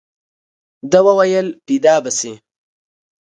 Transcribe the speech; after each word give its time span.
ده 0.91 0.99
وويل 1.07 1.47
پيدا 1.65 1.95
به 2.03 2.11
شي. 2.19 2.33